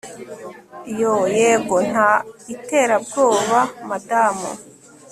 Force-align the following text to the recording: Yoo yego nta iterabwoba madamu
Yoo 0.99 1.23
yego 1.39 1.77
nta 1.89 2.09
iterabwoba 2.53 3.59
madamu 3.89 4.49